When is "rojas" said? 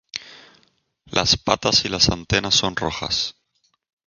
2.75-3.35